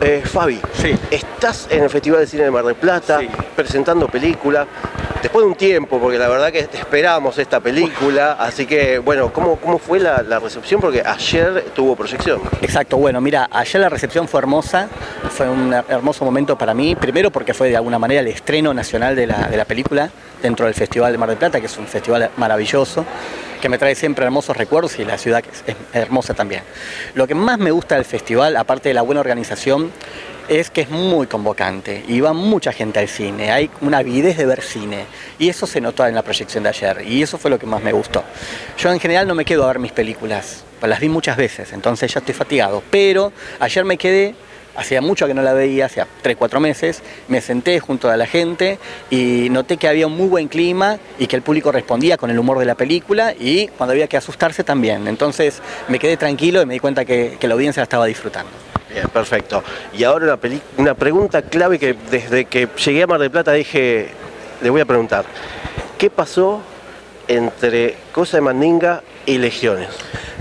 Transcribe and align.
Eh, 0.00 0.22
Fabi, 0.24 0.60
Sí. 0.74 0.94
estás 1.10 1.66
en 1.70 1.82
el 1.82 1.90
Festival 1.90 2.20
de 2.20 2.26
Cine 2.26 2.44
de 2.44 2.50
Mar 2.50 2.64
del 2.64 2.76
Plata 2.76 3.18
Sí. 3.20 3.28
presentando 3.56 4.06
película. 4.08 4.66
Después 5.20 5.44
de 5.44 5.48
un 5.50 5.56
tiempo, 5.56 5.98
porque 5.98 6.16
la 6.16 6.28
verdad 6.28 6.52
que 6.52 6.62
te 6.62 6.76
esperamos 6.78 7.36
esta 7.38 7.58
película, 7.58 8.36
así 8.38 8.66
que 8.66 9.00
bueno, 9.00 9.32
¿cómo, 9.32 9.56
cómo 9.56 9.78
fue 9.78 9.98
la, 9.98 10.22
la 10.22 10.38
recepción? 10.38 10.80
Porque 10.80 11.02
ayer 11.04 11.64
tuvo 11.74 11.96
proyección. 11.96 12.40
Exacto, 12.62 12.96
bueno, 12.98 13.20
mira, 13.20 13.48
ayer 13.50 13.80
la 13.80 13.88
recepción 13.88 14.28
fue 14.28 14.38
hermosa, 14.38 14.88
fue 15.30 15.48
un 15.48 15.72
hermoso 15.88 16.24
momento 16.24 16.56
para 16.56 16.72
mí, 16.72 16.94
primero 16.94 17.32
porque 17.32 17.52
fue 17.52 17.68
de 17.68 17.76
alguna 17.76 17.98
manera 17.98 18.20
el 18.20 18.28
estreno 18.28 18.72
nacional 18.72 19.16
de 19.16 19.26
la, 19.26 19.48
de 19.48 19.56
la 19.56 19.64
película 19.64 20.08
dentro 20.40 20.66
del 20.66 20.74
Festival 20.76 21.10
de 21.10 21.18
Mar 21.18 21.28
del 21.30 21.38
Plata, 21.38 21.58
que 21.58 21.66
es 21.66 21.76
un 21.78 21.88
festival 21.88 22.30
maravilloso, 22.36 23.04
que 23.60 23.68
me 23.68 23.78
trae 23.78 23.94
siempre 23.94 24.24
hermosos 24.24 24.56
recuerdos 24.56 24.98
y 24.98 25.04
la 25.04 25.18
ciudad 25.18 25.42
es 25.66 25.76
hermosa 25.92 26.34
también. 26.34 26.62
Lo 27.14 27.26
que 27.26 27.34
más 27.34 27.58
me 27.58 27.70
gusta 27.70 27.96
del 27.96 28.04
festival, 28.04 28.56
aparte 28.56 28.88
de 28.88 28.94
la 28.94 29.02
buena 29.02 29.20
organización, 29.20 29.92
es 30.48 30.70
que 30.70 30.80
es 30.80 30.90
muy 30.90 31.26
convocante 31.26 32.04
y 32.08 32.20
va 32.20 32.32
mucha 32.32 32.72
gente 32.72 32.98
al 33.00 33.08
cine, 33.08 33.52
hay 33.52 33.70
una 33.82 33.98
avidez 33.98 34.36
de 34.38 34.46
ver 34.46 34.62
cine 34.62 35.04
y 35.38 35.48
eso 35.48 35.66
se 35.66 35.80
notó 35.80 36.06
en 36.06 36.14
la 36.14 36.22
proyección 36.22 36.62
de 36.62 36.70
ayer 36.70 37.04
y 37.06 37.22
eso 37.22 37.36
fue 37.36 37.50
lo 37.50 37.58
que 37.58 37.66
más 37.66 37.82
me 37.82 37.92
gustó. 37.92 38.24
Yo 38.78 38.90
en 38.90 38.98
general 38.98 39.28
no 39.28 39.34
me 39.34 39.44
quedo 39.44 39.64
a 39.64 39.66
ver 39.68 39.78
mis 39.78 39.92
películas, 39.92 40.64
las 40.80 41.00
vi 41.00 41.08
muchas 41.08 41.36
veces, 41.36 41.72
entonces 41.72 42.12
ya 42.12 42.20
estoy 42.20 42.34
fatigado, 42.34 42.82
pero 42.90 43.32
ayer 43.60 43.84
me 43.84 43.98
quedé, 43.98 44.34
hacía 44.78 45.00
mucho 45.00 45.26
que 45.26 45.34
no 45.34 45.42
la 45.42 45.52
veía, 45.52 45.86
hacía 45.86 46.06
3, 46.22 46.36
4 46.36 46.60
meses, 46.60 47.02
me 47.26 47.40
senté 47.40 47.80
junto 47.80 48.08
a 48.08 48.16
la 48.16 48.26
gente 48.26 48.78
y 49.10 49.48
noté 49.50 49.76
que 49.76 49.88
había 49.88 50.06
un 50.06 50.16
muy 50.16 50.28
buen 50.28 50.46
clima 50.46 50.98
y 51.18 51.26
que 51.26 51.34
el 51.34 51.42
público 51.42 51.72
respondía 51.72 52.16
con 52.16 52.30
el 52.30 52.38
humor 52.38 52.60
de 52.60 52.64
la 52.64 52.76
película 52.76 53.34
y 53.38 53.66
cuando 53.68 53.92
había 53.92 54.06
que 54.06 54.16
asustarse 54.16 54.62
también, 54.62 55.08
entonces 55.08 55.60
me 55.88 55.98
quedé 55.98 56.16
tranquilo 56.16 56.62
y 56.62 56.66
me 56.66 56.74
di 56.74 56.80
cuenta 56.80 57.04
que, 57.04 57.36
la 57.48 57.54
audiencia 57.54 57.80
la 57.80 57.84
estaba 57.84 58.04
disfrutando. 58.04 58.50
Bien, 58.90 59.08
perfecto. 59.08 59.64
Y 59.96 60.04
ahora 60.04 60.26
una, 60.34 60.38
una 60.76 60.94
pregunta 60.94 61.40
clave 61.40 61.78
que 61.78 61.96
desde 62.10 62.44
que 62.44 62.68
llegué 62.84 63.02
a 63.02 63.06
Mar 63.06 63.18
del 63.18 63.30
Plata 63.30 63.52
dije, 63.52 64.08
le 64.60 64.70
voy 64.70 64.82
a 64.82 64.84
preguntar, 64.84 65.24
¿qué 65.96 66.10
pasó 66.10 66.60
entre 67.26 67.96
Cosa 68.12 68.36
de 68.36 68.42
Mandinga 68.42 69.02
y 69.24 69.38
Legiones? 69.38 69.88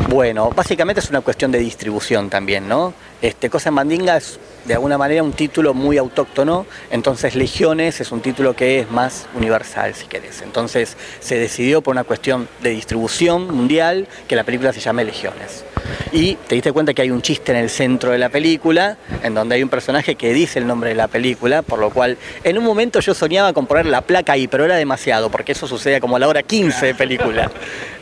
Bueno, 0.10 0.52
básicamente 0.56 1.02
es 1.02 1.10
una 1.10 1.22
cuestión 1.22 1.52
de 1.52 1.60
distribución 1.60 2.30
también, 2.30 2.68
¿no? 2.68 2.94
Este, 3.22 3.50
Cosa 3.50 3.70
en 3.70 3.76
Mandinga 3.76 4.16
es 4.16 4.40
de 4.66 4.74
alguna 4.74 4.98
manera 4.98 5.24
un 5.24 5.34
título 5.34 5.74
muy 5.74 5.98
autóctono, 5.98 6.66
entonces 6.92 7.36
Legiones 7.36 8.00
es 8.00 8.12
un 8.12 8.22
título 8.22 8.56
que 8.56 8.80
es 8.80 8.92
más 8.92 9.26
universal, 9.34 9.96
si 9.96 10.06
querés. 10.06 10.42
Entonces 10.42 10.96
se 11.20 11.38
decidió 11.38 11.82
por 11.82 11.94
una 11.94 12.04
cuestión 12.04 12.48
de 12.62 12.70
distribución 12.70 13.48
mundial 13.48 14.08
que 14.28 14.36
la 14.36 14.44
película 14.44 14.72
se 14.72 14.82
llame 14.82 15.04
Legiones. 15.04 15.66
Y 16.12 16.36
te 16.36 16.56
diste 16.56 16.72
cuenta 16.72 16.94
que 16.94 17.02
hay 17.02 17.12
un 17.12 17.22
chiste 17.22 17.52
en 17.52 17.58
el 17.58 17.70
centro 17.70 18.12
de 18.12 18.18
la 18.18 18.30
película, 18.30 18.98
en 19.24 19.34
donde 19.34 19.56
hay 19.56 19.64
un 19.64 19.70
personaje 19.70 20.16
que 20.16 20.34
dice 20.34 20.60
el 20.60 20.68
nombre 20.68 20.90
de 20.90 20.96
la 20.96 21.08
película, 21.08 21.64
por 21.64 21.80
lo 21.80 21.90
cual 21.90 22.18
en 22.44 22.58
un 22.58 22.64
momento 22.64 23.00
yo 23.00 23.14
soñaba 23.14 23.54
con 23.54 23.68
poner 23.68 23.86
la 23.86 24.02
placa 24.02 24.34
ahí, 24.34 24.48
pero 24.48 24.66
era 24.66 24.76
demasiado, 24.76 25.30
porque 25.30 25.54
eso 25.54 25.68
sucede 25.68 26.00
como 26.00 26.18
a 26.18 26.20
la 26.20 26.28
hora 26.28 26.44
15 26.44 26.86
de 26.86 26.96
película. 26.96 27.50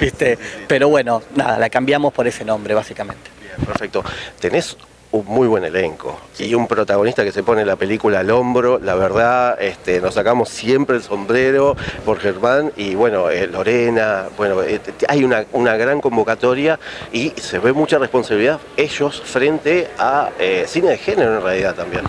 ¿Viste? 0.00 0.38
Pero 0.66 0.88
bueno, 0.88 1.22
nada, 1.34 1.58
la 1.58 1.70
cambiamos 1.70 2.12
por 2.12 2.26
ese 2.26 2.44
nombre, 2.44 2.74
básicamente. 2.74 3.30
Bien, 3.40 3.66
perfecto. 3.66 4.02
Tenés 4.40 4.76
un 5.12 5.26
muy 5.26 5.48
buen 5.48 5.64
elenco 5.64 6.20
y 6.38 6.54
un 6.54 6.68
protagonista 6.68 7.24
que 7.24 7.32
se 7.32 7.42
pone 7.42 7.64
la 7.64 7.76
película 7.76 8.20
al 8.20 8.30
hombro. 8.30 8.78
La 8.78 8.94
verdad, 8.94 9.60
este, 9.60 10.00
nos 10.00 10.14
sacamos 10.14 10.48
siempre 10.48 10.96
el 10.96 11.02
sombrero 11.02 11.76
por 12.04 12.20
Germán 12.20 12.72
y 12.76 12.94
bueno, 12.94 13.28
eh, 13.28 13.46
Lorena. 13.46 14.28
Bueno, 14.36 14.62
eh, 14.62 14.80
hay 15.08 15.24
una, 15.24 15.44
una 15.52 15.76
gran 15.76 16.00
convocatoria 16.00 16.78
y 17.12 17.30
se 17.30 17.58
ve 17.58 17.72
mucha 17.72 17.98
responsabilidad 17.98 18.60
ellos 18.76 19.20
frente 19.24 19.88
a 19.98 20.30
eh, 20.38 20.64
cine 20.68 20.90
de 20.90 20.98
género 20.98 21.38
en 21.38 21.42
realidad 21.42 21.74
también. 21.74 22.04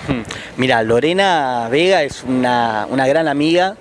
Mira, 0.57 0.83
Lorena 0.83 1.67
Vega 1.71 2.03
es 2.03 2.23
una, 2.23 2.85
una 2.89 3.07
gran 3.07 3.27
amiga. 3.27 3.75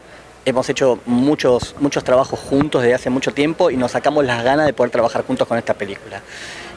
Hemos 0.45 0.69
hecho 0.71 0.99
muchos, 1.05 1.75
muchos 1.81 2.03
trabajos 2.03 2.39
juntos 2.39 2.83
desde 2.83 2.95
hace 2.95 3.11
mucho 3.11 3.33
tiempo 3.33 3.71
y 3.71 3.77
nos 3.77 3.93
sacamos 3.93 4.25
las 4.25 4.43
ganas 4.43 4.67
de 4.67 4.73
poder 4.73 4.91
trabajar 4.91 5.23
juntos 5.25 5.47
con 5.47 5.59
esta 5.59 5.75
película. 5.75 6.23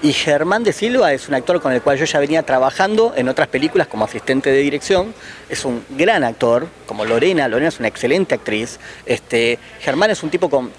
Y 0.01 0.11
Germán 0.11 0.65
de 0.65 0.73
Silva 0.73 1.13
es 1.13 1.29
un 1.29 1.35
actor 1.35 1.61
con 1.61 1.71
el 1.71 1.81
cual 1.81 1.97
yo 1.97 2.03
ya 2.03 2.19
venía 2.19 2.43
trabajando 2.43 3.13
en 3.15 3.29
otras 3.29 3.47
películas 3.47 3.87
como 3.87 4.03
asistente 4.03 4.51
de 4.51 4.57
dirección. 4.57 5.13
Es 5.47 5.63
un 5.63 5.85
gran 5.91 6.25
actor, 6.25 6.67
como 6.85 7.05
Lorena. 7.05 7.47
Lorena 7.47 7.69
es 7.69 7.79
una 7.79 7.87
excelente 7.87 8.35
actriz. 8.35 8.79
Este, 9.05 9.57
Germán 9.79 10.11
es 10.11 10.21
un 10.21 10.29
tipo 10.29 10.49
con 10.49 10.71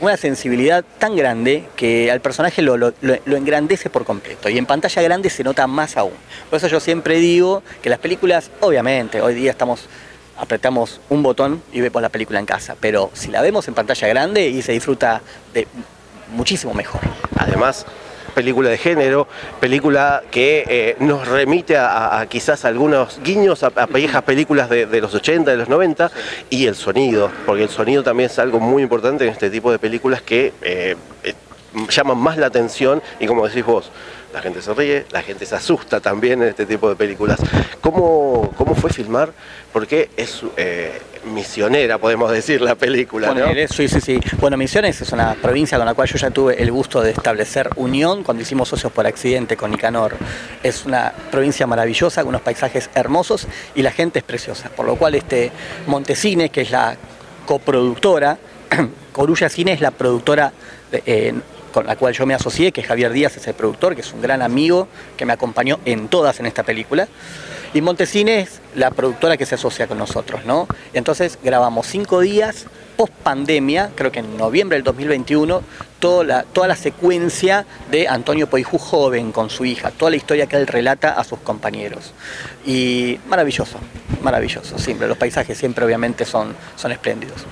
una 0.00 0.16
sensibilidad 0.16 0.84
tan 0.98 1.14
grande 1.14 1.64
que 1.76 2.10
al 2.10 2.20
personaje 2.20 2.62
lo, 2.62 2.94
engrandece 3.26 3.90
por 3.90 4.04
completo 4.04 4.48
y 4.48 4.56
en 4.56 4.66
pantalla 4.66 5.02
grande 5.02 5.28
se 5.28 5.44
nota 5.44 5.66
más 5.66 5.96
aún. 5.96 6.12
Por 6.48 6.56
eso 6.56 6.68
yo 6.68 6.80
siempre 6.80 7.16
digo 7.18 7.62
que 7.82 7.90
las 7.90 7.98
películas, 7.98 8.50
obviamente, 8.60 9.20
hoy 9.20 9.34
día 9.34 9.50
estamos 9.50 9.88
apretamos 10.38 11.00
un 11.08 11.22
botón 11.22 11.62
y 11.72 11.80
vemos 11.80 12.00
la 12.02 12.08
película 12.08 12.38
en 12.38 12.46
casa, 12.46 12.76
pero 12.80 13.10
si 13.12 13.30
la 13.30 13.42
vemos 13.42 13.66
en 13.68 13.74
pantalla 13.74 14.08
grande 14.08 14.48
y 14.48 14.62
se 14.62 14.72
disfruta 14.72 15.20
de 15.52 15.66
muchísimo 16.34 16.74
mejor. 16.74 17.00
Además, 17.36 17.86
película 18.34 18.68
de 18.68 18.78
género, 18.78 19.26
película 19.58 20.22
que 20.30 20.64
eh, 20.68 20.96
nos 21.00 21.26
remite 21.26 21.76
a, 21.76 22.20
a- 22.20 22.26
quizás 22.26 22.64
algunos 22.64 23.18
guiños 23.24 23.64
a, 23.64 23.70
viejas 23.86 24.22
películas 24.22 24.68
de, 24.70 24.86
de 24.86 25.00
los 25.00 25.12
80, 25.14 25.50
de 25.50 25.56
los 25.56 25.68
90, 25.68 26.10
y 26.50 26.66
el 26.66 26.76
sonido, 26.76 27.30
porque 27.46 27.64
el 27.64 27.68
sonido 27.70 28.02
también 28.04 28.30
es 28.30 28.38
algo 28.38 28.60
muy 28.60 28.82
importante 28.82 29.24
en 29.24 29.30
este 29.32 29.50
tipo 29.50 29.72
de 29.72 29.78
películas 29.80 30.22
que 30.22 30.52
eh, 30.62 30.94
eh, 31.24 31.34
llaman 31.90 32.18
más 32.18 32.36
la 32.36 32.46
atención 32.46 33.02
y 33.20 33.26
como 33.26 33.46
decís 33.46 33.64
vos, 33.64 33.90
la 34.32 34.42
gente 34.42 34.60
se 34.60 34.74
ríe, 34.74 35.06
la 35.10 35.22
gente 35.22 35.46
se 35.46 35.54
asusta 35.54 36.00
también 36.00 36.42
en 36.42 36.48
este 36.48 36.66
tipo 36.66 36.88
de 36.88 36.96
películas. 36.96 37.38
¿Cómo, 37.80 38.52
cómo 38.56 38.74
fue 38.74 38.90
filmar? 38.90 39.32
Porque 39.72 40.10
es 40.16 40.42
eh, 40.56 41.00
misionera, 41.32 41.98
podemos 41.98 42.30
decir, 42.30 42.60
la 42.60 42.74
película, 42.74 43.34
sí, 43.68 43.88
sí, 43.88 44.00
sí. 44.00 44.20
Bueno, 44.38 44.56
Misiones 44.56 45.00
es 45.00 45.12
una 45.12 45.34
provincia 45.34 45.78
con 45.78 45.86
la 45.86 45.94
cual 45.94 46.08
yo 46.08 46.18
ya 46.18 46.30
tuve 46.30 46.62
el 46.62 46.70
gusto 46.70 47.00
de 47.00 47.12
establecer 47.12 47.70
unión 47.76 48.22
cuando 48.22 48.42
hicimos 48.42 48.68
socios 48.68 48.92
por 48.92 49.06
accidente 49.06 49.56
con 49.56 49.70
Nicanor. 49.70 50.16
Es 50.62 50.84
una 50.84 51.12
provincia 51.30 51.66
maravillosa, 51.66 52.22
con 52.22 52.30
unos 52.30 52.42
paisajes 52.42 52.90
hermosos 52.94 53.46
y 53.74 53.82
la 53.82 53.90
gente 53.90 54.18
es 54.18 54.24
preciosa. 54.24 54.68
Por 54.68 54.86
lo 54.86 54.96
cual 54.96 55.14
este 55.14 55.50
Montesines, 55.86 56.50
que 56.50 56.62
es 56.62 56.70
la 56.70 56.96
coproductora, 57.46 58.38
Corulla 59.12 59.48
Cine 59.48 59.72
es 59.72 59.80
la 59.80 59.90
productora 59.90 60.52
con 61.78 61.86
la 61.86 61.94
cual 61.94 62.12
yo 62.12 62.26
me 62.26 62.34
asocié, 62.34 62.72
que 62.72 62.82
Javier 62.82 63.12
Díaz 63.12 63.36
es 63.36 63.46
el 63.46 63.54
productor, 63.54 63.94
que 63.94 64.00
es 64.00 64.12
un 64.12 64.20
gran 64.20 64.42
amigo 64.42 64.88
que 65.16 65.24
me 65.24 65.32
acompañó 65.32 65.78
en 65.84 66.08
todas 66.08 66.40
en 66.40 66.46
esta 66.46 66.64
película. 66.64 67.06
Y 67.72 67.82
Montesine 67.82 68.40
es 68.40 68.60
la 68.74 68.90
productora 68.90 69.36
que 69.36 69.46
se 69.46 69.54
asocia 69.54 69.86
con 69.86 69.96
nosotros, 69.96 70.44
¿no? 70.44 70.66
Entonces 70.92 71.38
grabamos 71.40 71.86
cinco 71.86 72.18
días 72.18 72.66
post 72.96 73.12
pandemia, 73.22 73.92
creo 73.94 74.10
que 74.10 74.18
en 74.18 74.36
noviembre 74.36 74.76
del 74.76 74.82
2021, 74.82 75.62
toda 76.00 76.24
la, 76.24 76.42
toda 76.42 76.66
la 76.66 76.74
secuencia 76.74 77.64
de 77.92 78.08
Antonio 78.08 78.50
Poijú 78.50 78.78
joven 78.78 79.30
con 79.30 79.48
su 79.48 79.64
hija, 79.64 79.92
toda 79.92 80.10
la 80.10 80.16
historia 80.16 80.46
que 80.46 80.56
él 80.56 80.66
relata 80.66 81.12
a 81.12 81.22
sus 81.22 81.38
compañeros. 81.38 82.12
Y 82.66 83.20
maravilloso, 83.28 83.78
maravilloso, 84.20 84.80
siempre. 84.80 85.06
Los 85.06 85.16
paisajes 85.16 85.56
siempre 85.56 85.84
obviamente 85.84 86.24
son, 86.24 86.56
son 86.74 86.90
espléndidos. 86.90 87.46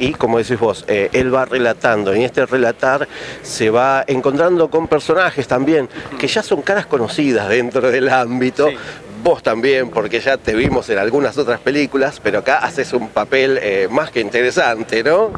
Y 0.00 0.14
como 0.14 0.38
decís 0.38 0.58
vos, 0.58 0.84
eh, 0.88 1.10
él 1.12 1.32
va 1.32 1.44
relatando, 1.44 2.14
y 2.14 2.18
en 2.18 2.24
este 2.24 2.46
relatar 2.46 3.06
se 3.42 3.68
va 3.70 4.02
encontrando 4.06 4.70
con 4.70 4.88
personajes 4.88 5.46
también, 5.46 5.88
que 6.18 6.26
ya 6.26 6.42
son 6.42 6.62
caras 6.62 6.86
conocidas 6.86 7.48
dentro 7.48 7.90
del 7.90 8.08
ámbito. 8.08 8.68
Sí. 8.68 8.76
Vos 9.22 9.42
también, 9.42 9.90
porque 9.90 10.18
ya 10.20 10.38
te 10.38 10.54
vimos 10.54 10.88
en 10.88 10.96
algunas 10.96 11.36
otras 11.36 11.60
películas, 11.60 12.18
pero 12.22 12.38
acá 12.38 12.58
haces 12.58 12.94
un 12.94 13.10
papel 13.10 13.58
eh, 13.60 13.86
más 13.90 14.10
que 14.10 14.20
interesante, 14.20 15.04
¿no? 15.04 15.32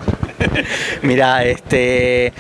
Mira, 1.03 1.45
este. 1.45 2.33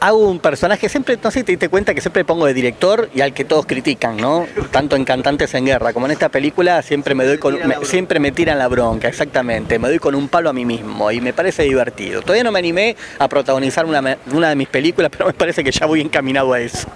Hago 0.00 0.18
un 0.18 0.38
personaje, 0.38 0.88
siempre, 0.88 1.18
no 1.22 1.30
sé 1.30 1.40
si 1.40 1.44
te 1.44 1.52
diste 1.52 1.68
cuenta 1.68 1.94
que 1.94 2.00
siempre 2.00 2.24
pongo 2.24 2.46
de 2.46 2.54
director 2.54 3.10
y 3.14 3.20
al 3.20 3.34
que 3.34 3.44
todos 3.44 3.66
critican, 3.66 4.16
¿no? 4.16 4.46
Tanto 4.70 4.96
en 4.96 5.04
Cantantes 5.04 5.54
en 5.54 5.66
Guerra 5.66 5.92
como 5.92 6.06
en 6.06 6.12
esta 6.12 6.30
película 6.30 6.82
siempre 6.82 7.14
me 7.14 7.24
doy 7.24 7.38
con, 7.38 7.58
siempre 7.82 8.18
me 8.18 8.32
tiran 8.32 8.58
la 8.58 8.68
bronca, 8.68 9.08
exactamente, 9.08 9.78
me 9.78 9.88
doy 9.88 9.98
con 9.98 10.14
un 10.14 10.28
palo 10.28 10.48
a 10.48 10.52
mí 10.52 10.64
mismo 10.64 11.10
y 11.12 11.20
me 11.20 11.32
parece 11.32 11.64
divertido. 11.64 12.22
Todavía 12.22 12.44
no 12.44 12.52
me 12.52 12.58
animé 12.58 12.96
a 13.18 13.28
protagonizar 13.28 13.84
una, 13.84 14.18
una 14.32 14.48
de 14.48 14.56
mis 14.56 14.68
películas, 14.68 15.10
pero 15.16 15.26
me 15.26 15.34
parece 15.34 15.62
que 15.62 15.70
ya 15.70 15.86
voy 15.86 16.00
encaminado 16.00 16.52
a 16.52 16.60
eso. 16.60 16.88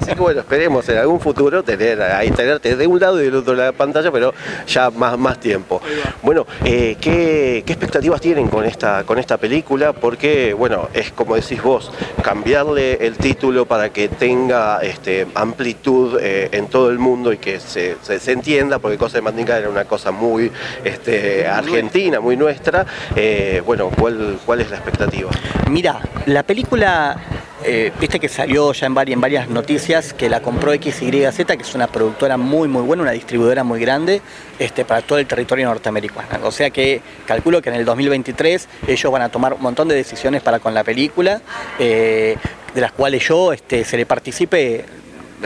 Así 0.00 0.14
que 0.14 0.20
bueno, 0.20 0.40
esperemos 0.40 0.88
en 0.88 0.98
algún 0.98 1.20
futuro 1.20 1.64
tener 1.64 2.00
ahí 2.00 2.30
tenerte 2.30 2.76
de 2.76 2.86
un 2.86 3.00
lado 3.00 3.20
y 3.20 3.24
del 3.24 3.34
otro 3.34 3.56
de 3.56 3.64
la 3.64 3.72
pantalla, 3.72 4.12
pero 4.12 4.32
ya 4.68 4.90
más, 4.90 5.18
más 5.18 5.40
tiempo. 5.40 5.82
Bueno, 6.22 6.46
eh, 6.64 6.96
¿qué, 7.00 7.64
¿qué, 7.66 7.72
expectativas 7.72 8.20
tienen 8.20 8.48
con 8.48 8.64
esta, 8.64 9.02
con 9.04 9.18
esta 9.18 9.36
película? 9.36 9.92
Porque, 9.92 10.54
bueno, 10.54 10.88
es 10.94 11.10
como 11.10 11.34
decís 11.34 11.60
vos, 11.60 11.90
cambiarle 12.22 13.06
el 13.06 13.16
título 13.16 13.66
para 13.66 13.90
que 13.90 14.08
tenga 14.08 14.80
este, 14.80 15.26
amplitud 15.34 16.18
eh, 16.20 16.48
en 16.52 16.68
todo 16.68 16.90
el 16.90 16.98
mundo 16.98 17.32
y 17.32 17.38
que 17.38 17.60
se, 17.60 17.96
se, 18.02 18.20
se, 18.20 18.32
entienda, 18.32 18.78
porque 18.78 18.98
Cosa 18.98 19.18
de 19.18 19.22
Mandinga 19.22 19.58
era 19.58 19.68
una 19.68 19.84
cosa 19.84 20.10
muy 20.10 20.50
este, 20.84 21.46
argentina, 21.46 22.20
muy 22.20 22.36
nuestra. 22.36 22.86
Eh, 23.14 23.62
bueno, 23.64 23.90
¿cuál, 23.98 24.38
¿cuál 24.44 24.60
es 24.60 24.70
la 24.70 24.76
expectativa? 24.76 25.30
Mira, 25.70 26.00
la 26.26 26.42
película 26.42 27.16
eh, 27.64 27.92
viste 27.98 28.20
que 28.20 28.28
salió 28.28 28.72
ya 28.72 28.86
en 28.86 28.94
varias, 28.94 29.48
noticias 29.48 30.12
que 30.12 30.28
la 30.28 30.40
compró 30.40 30.72
XYZ, 30.72 31.46
que 31.46 31.62
es 31.62 31.74
una 31.74 31.86
productora 31.86 32.36
muy 32.36 32.68
muy 32.68 32.82
buena, 32.82 33.02
una 33.02 33.12
distribuidora 33.12 33.64
muy 33.64 33.80
grande 33.80 34.20
este, 34.58 34.84
para 34.84 35.00
todo 35.00 35.18
el 35.18 35.26
territorio 35.26 35.66
norteamericano. 35.66 36.46
O 36.46 36.52
sea 36.52 36.70
que 36.70 37.00
calculo 37.26 37.62
que 37.62 37.70
en 37.70 37.76
el 37.76 37.84
2023 37.84 38.68
ellos 38.86 39.12
van 39.12 39.22
a 39.22 39.28
tomar 39.30 39.54
un 39.54 39.62
montón 39.62 39.88
de 39.88 39.94
decisiones 39.94 40.42
para 40.42 40.58
con 40.58 40.74
la 40.74 40.84
película, 40.84 41.40
eh, 41.78 42.36
de 42.74 42.80
las 42.80 42.92
cuales 42.92 43.26
yo 43.26 43.52
este, 43.52 43.84
se 43.84 43.96
le 43.96 44.04
participe 44.04 44.84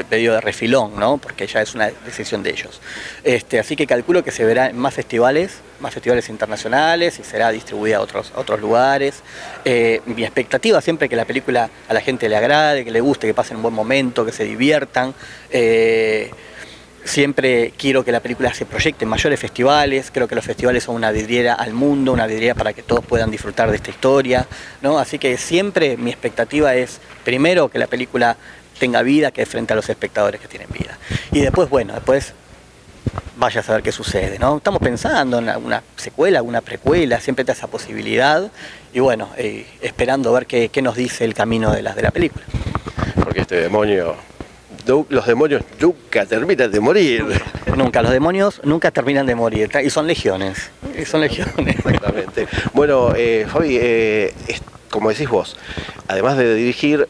pedido 0.08 0.34
de 0.34 0.40
refilón, 0.40 0.98
¿no? 0.98 1.18
porque 1.18 1.46
ya 1.46 1.62
es 1.62 1.74
una 1.74 1.90
decisión 2.04 2.42
de 2.42 2.50
ellos. 2.50 2.80
Este, 3.24 3.58
así 3.58 3.76
que 3.76 3.86
calculo 3.86 4.22
que 4.22 4.30
se 4.30 4.44
verá 4.44 4.68
en 4.70 4.78
más 4.78 4.94
festivales, 4.94 5.60
más 5.80 5.94
festivales 5.94 6.28
internacionales 6.28 7.18
y 7.18 7.24
será 7.24 7.50
distribuida 7.50 7.98
a 7.98 8.00
otros, 8.00 8.32
a 8.34 8.40
otros 8.40 8.60
lugares. 8.60 9.22
Eh, 9.64 10.00
mi 10.06 10.22
expectativa 10.22 10.80
siempre 10.80 11.08
que 11.08 11.16
la 11.16 11.24
película 11.24 11.70
a 11.88 11.94
la 11.94 12.00
gente 12.00 12.28
le 12.28 12.36
agrade, 12.36 12.84
que 12.84 12.90
le 12.90 13.00
guste, 13.00 13.26
que 13.26 13.34
pasen 13.34 13.56
un 13.56 13.62
buen 13.62 13.74
momento, 13.74 14.24
que 14.24 14.32
se 14.32 14.44
diviertan. 14.44 15.14
Eh, 15.50 16.30
siempre 17.04 17.72
quiero 17.76 18.04
que 18.04 18.12
la 18.12 18.20
película 18.20 18.52
se 18.52 18.66
proyecte 18.66 19.04
en 19.04 19.08
mayores 19.08 19.40
festivales, 19.40 20.10
creo 20.12 20.28
que 20.28 20.34
los 20.34 20.44
festivales 20.44 20.84
son 20.84 20.94
una 20.94 21.10
vidriera 21.10 21.54
al 21.54 21.72
mundo, 21.72 22.12
una 22.12 22.26
vidriera 22.26 22.54
para 22.54 22.72
que 22.72 22.82
todos 22.82 23.04
puedan 23.04 23.30
disfrutar 23.30 23.70
de 23.70 23.76
esta 23.76 23.90
historia, 23.90 24.46
¿no? 24.82 24.98
Así 24.98 25.18
que 25.18 25.36
siempre 25.38 25.96
mi 25.96 26.10
expectativa 26.10 26.74
es, 26.74 27.00
primero, 27.24 27.68
que 27.68 27.78
la 27.78 27.86
película 27.86 28.36
tenga 28.78 29.02
vida, 29.02 29.30
que 29.30 29.44
frente 29.46 29.72
a 29.72 29.76
los 29.76 29.88
espectadores 29.88 30.40
que 30.40 30.48
tienen 30.48 30.68
vida. 30.70 30.98
Y 31.32 31.40
después, 31.40 31.68
bueno, 31.68 31.94
después 31.94 32.32
vaya 33.36 33.60
a 33.60 33.62
saber 33.62 33.82
qué 33.82 33.92
sucede, 33.92 34.38
¿no? 34.38 34.56
Estamos 34.56 34.80
pensando 34.80 35.38
en 35.38 35.48
alguna 35.48 35.82
secuela, 35.96 36.38
alguna 36.38 36.60
precuela, 36.60 37.20
siempre 37.20 37.42
está 37.42 37.52
esa 37.52 37.68
posibilidad, 37.68 38.50
y 38.92 39.00
bueno, 39.00 39.30
eh, 39.36 39.66
esperando 39.80 40.32
ver 40.32 40.46
qué, 40.46 40.68
qué, 40.70 40.82
nos 40.82 40.96
dice 40.96 41.24
el 41.24 41.34
camino 41.34 41.72
de 41.72 41.82
las 41.82 41.94
de 41.96 42.02
la 42.02 42.10
película. 42.10 42.44
Porque 43.22 43.42
este 43.42 43.56
demonio, 43.56 44.16
los 45.08 45.26
demonios 45.26 45.62
nunca 45.80 46.26
terminan 46.26 46.70
de 46.70 46.80
morir. 46.80 47.24
Nunca, 47.76 48.02
los 48.02 48.10
demonios 48.10 48.60
nunca 48.64 48.90
terminan 48.90 49.26
de 49.26 49.34
morir, 49.34 49.70
y 49.84 49.90
son 49.90 50.06
legiones, 50.06 50.70
y 50.98 51.04
son 51.04 51.20
legiones. 51.20 51.76
Exactamente. 51.76 52.48
Bueno, 52.72 53.12
eh, 53.14 53.46
Fabi, 53.48 53.78
eh, 53.80 54.34
como 54.90 55.10
decís 55.10 55.28
vos, 55.28 55.56
además 56.08 56.36
de 56.36 56.54
dirigir, 56.54 57.08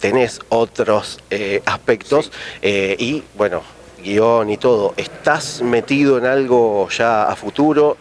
tenés 0.00 0.40
otros 0.48 1.20
eh, 1.30 1.62
aspectos 1.66 2.32
eh, 2.62 2.96
y 2.98 3.22
bueno, 3.36 3.62
guion 4.02 4.50
y 4.50 4.56
todo. 4.56 4.94
¿Estás 4.96 5.62
metido 5.62 6.18
en 6.18 6.26
algo 6.26 6.88
ya 6.88 7.24
a 7.24 7.36
futuro, 7.36 7.96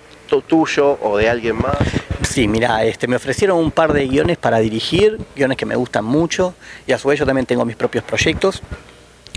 tuyo 0.47 0.97
o 1.01 1.17
de 1.17 1.29
alguien 1.29 1.57
más? 1.57 1.77
Sí, 2.21 2.47
mira, 2.47 2.83
este, 2.83 3.07
me 3.07 3.15
ofrecieron 3.15 3.57
un 3.57 3.71
par 3.71 3.93
de 3.93 4.07
guiones 4.07 4.37
para 4.37 4.59
dirigir, 4.59 5.19
guiones 5.35 5.57
que 5.57 5.65
me 5.65 5.75
gustan 5.75 6.05
mucho 6.05 6.53
y 6.85 6.91
a 6.91 6.97
su 6.97 7.07
vez 7.07 7.19
yo 7.19 7.25
también 7.25 7.45
tengo 7.45 7.65
mis 7.65 7.75
propios 7.75 8.03
proyectos. 8.03 8.61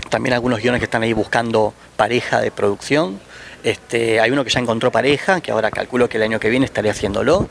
También 0.09 0.33
algunos 0.33 0.59
guiones 0.59 0.79
que 0.79 0.85
están 0.85 1.01
ahí 1.01 1.13
buscando 1.13 1.73
pareja 1.95 2.39
de 2.39 2.51
producción. 2.51 3.19
Este, 3.63 4.19
hay 4.19 4.29
uno 4.29 4.43
que 4.43 4.51
ya 4.51 4.59
encontró 4.59 4.91
pareja, 4.91 5.41
que 5.41 5.51
ahora 5.51 5.71
calculo 5.71 6.07
que 6.07 6.17
el 6.17 6.23
año 6.23 6.39
que 6.39 6.49
viene 6.49 6.65
estaré 6.65 6.89
haciéndolo. 6.89 7.49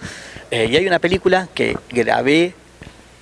Eh, 0.51 0.69
y 0.71 0.77
hay 0.77 0.87
una 0.87 1.01
película 1.01 1.49
que 1.55 1.77
grabé 1.91 2.55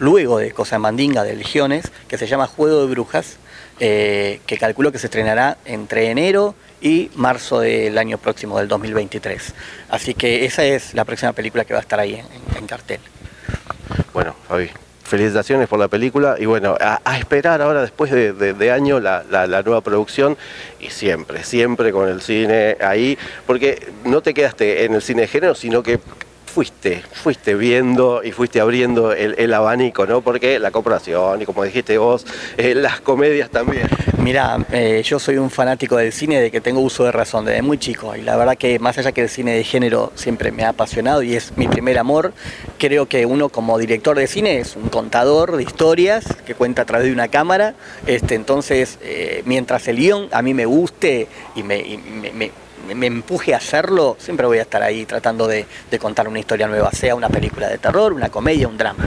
luego 0.01 0.39
de 0.39 0.51
Cosa 0.51 0.79
Mandinga 0.79 1.23
de 1.23 1.37
Legiones, 1.37 1.93
que 2.09 2.19
se 2.19 2.27
llama 2.27 2.49
Juego 2.49 2.81
de 2.81 2.87
Brujas, 2.91 3.37
eh, 3.79 4.41
que 4.47 4.59
calculo 4.59 4.91
que 4.91 4.99
se 4.99 5.07
estrenará 5.07 5.59
entre 5.65 6.11
enero 6.11 6.55
y 6.81 7.11
marzo 7.15 7.61
del 7.61 7.97
año 7.99 8.19
próximo, 8.19 8.59
del 8.59 8.67
2023. 8.67 9.55
Así 9.91 10.15
que 10.15 10.45
esa 10.47 10.65
es 10.65 10.95
la 10.95 11.05
próxima 11.05 11.33
película 11.33 11.65
que 11.65 11.75
va 11.75 11.79
a 11.79 11.83
estar 11.83 12.01
ahí 12.01 12.21
en, 12.57 12.67
cartel. 12.67 13.01
Bueno, 14.15 14.35
Fabi, 14.49 14.71
felicitaciones 15.05 15.69
por 15.69 15.79
la 15.79 15.89
película 15.89 16.37
y 16.39 16.47
bueno, 16.47 16.77
a, 16.81 17.19
esperar 17.19 17.61
ahora 17.61 17.83
después 17.83 18.11
de, 18.11 18.71
año 18.73 19.01
la, 19.01 19.25
nueva 19.65 19.83
producción 19.83 20.37
y 20.79 20.89
siempre, 20.89 21.45
siempre 21.45 21.93
con 21.93 22.09
el 22.09 22.23
cine 22.23 22.79
ahí, 22.81 23.19
porque 23.47 23.93
no 24.05 24.23
te 24.23 24.33
quedaste 24.33 24.85
en 24.85 24.95
el 24.95 25.03
cine 25.03 25.23
de 25.23 25.29
género, 25.29 25.55
sino 25.55 25.83
que 25.83 26.01
fuiste, 26.51 27.03
fuiste 27.13 27.55
viendo 27.55 28.23
y 28.25 28.33
fuiste 28.33 28.61
abriendo 28.61 29.13
el, 29.13 29.37
el, 29.39 29.55
abanico, 29.55 30.05
¿no? 30.05 30.21
Porque 30.21 30.59
la 30.59 30.73
corporación 30.73 31.41
y 31.41 31.47
como 31.47 31.63
dijiste 31.63 31.97
vos, 31.97 32.27
eh, 32.57 32.75
las 32.75 33.01
comedias 33.01 33.51
también. 33.51 33.89
Mira, 34.19 34.59
eh, 34.73 35.01
yo 35.05 35.19
soy 35.19 35.39
un 35.39 35.49
fanático 35.49 35.97
del 35.97 36.13
cine 36.13 36.41
de 36.41 36.51
que 36.51 36.61
tengo 36.61 36.81
uso 36.81 37.05
de 37.05 37.13
razón 37.13 37.45
desde 37.45 37.63
muy 37.63 37.79
chico 37.79 38.17
y 38.17 38.23
la 38.23 38.37
verdad 38.37 38.59
que 38.59 38.79
más 38.81 38.99
allá 38.99 39.13
que 39.13 39.23
el 39.23 39.29
cine 39.29 39.53
de 39.53 39.63
género 39.63 40.13
siempre 40.17 40.51
me 40.51 40.65
ha 40.65 40.71
apasionado 40.71 41.23
y 41.23 41.37
es 41.37 41.57
mi 41.57 41.69
primer 41.69 41.99
amor, 41.99 42.33
creo 42.79 43.07
que 43.07 43.27
uno 43.27 43.49
como 43.49 43.79
director 43.79 44.19
de 44.19 44.27
cine 44.27 44.59
es 44.59 44.75
un 44.75 44.89
contador 44.89 45.57
de 45.57 45.63
historias 45.63 46.25
que 46.45 46.55
cuenta 46.55 46.83
a 46.83 46.85
través 46.85 47.07
de 47.07 47.13
una 47.13 47.29
cámara, 47.29 47.75
este, 48.07 48.35
entonces 48.35 48.99
eh, 49.03 49.43
mientras 49.47 49.87
el 49.87 49.97
guion 49.97 50.29
a 50.33 50.43
mí 50.43 50.53
me 50.53 50.67
guste 50.67 51.29
y 51.55 51.63
me 51.63 51.81
me 52.95 53.07
empuje 53.07 53.55
a 53.55 53.59
hacerlo, 53.59 54.17
siempre 54.19 54.47
voy 54.47 54.59
a 54.59 54.63
estar 54.63 54.83
ahí 54.83 55.07
tratando 55.07 55.47
de, 55.47 55.67
de, 55.91 55.99
contar 55.99 56.29
una 56.29 56.39
historia 56.39 56.67
nueva, 56.69 56.91
sea 56.93 57.15
una 57.15 57.29
película 57.29 57.69
de 57.69 57.79
terror, 57.79 58.13
una 58.13 58.29
comedia, 58.29 58.69
un 58.69 58.77
drama. 58.77 59.05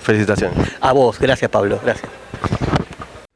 Felicitaciones. 0.00 0.56
A 0.80 0.92
vos, 0.92 1.18
gracias 1.18 1.50
Pablo, 1.50 1.80
gracias. 1.82 2.10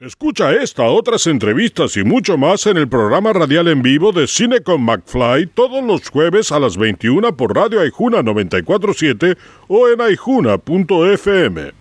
Escucha 0.00 0.52
esta, 0.52 0.84
otras 0.84 1.26
entrevistas 1.26 1.94
y 1.98 2.04
mucho 2.04 2.38
más 2.38 2.66
en 2.66 2.78
el 2.78 2.88
programa 2.88 3.34
radial 3.34 3.68
en 3.68 3.82
vivo 3.82 4.12
de 4.12 4.26
Cine 4.26 4.62
con 4.62 4.80
McFly 4.80 5.48
todos 5.48 5.84
los 5.84 6.08
jueves 6.08 6.52
a 6.52 6.58
las 6.58 6.78
21 6.78 7.36
por 7.36 7.54
Radio 7.54 7.82
Aijuna 7.82 8.22
947 8.22 9.36
o 9.68 9.88
en 9.88 10.00
aijuna.fm. 10.00 11.79